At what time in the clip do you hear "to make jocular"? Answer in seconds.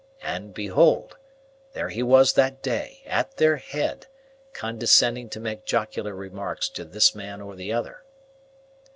5.29-6.15